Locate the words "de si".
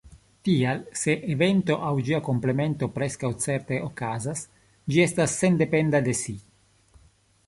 6.09-6.35